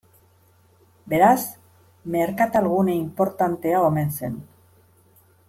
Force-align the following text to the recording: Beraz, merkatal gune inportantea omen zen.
Beraz, 1.13 1.43
merkatal 2.15 2.71
gune 2.73 2.97
inportantea 3.03 3.83
omen 3.91 4.11
zen. 4.21 4.43